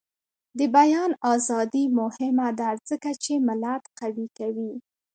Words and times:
د 0.57 0.59
بیان 0.75 1.11
ازادي 1.33 1.83
مهمه 1.99 2.49
ده 2.59 2.69
ځکه 2.89 3.09
چې 3.23 3.33
ملت 3.47 3.83
قوي 3.99 4.27
کوي. 4.37 4.73